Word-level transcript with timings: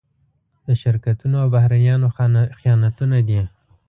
د 0.67 0.69
شرکتونو 0.81 1.35
او 1.43 1.47
بهرنيانو 1.55 2.07
خیانتونه 2.59 3.17
دي. 3.27 3.41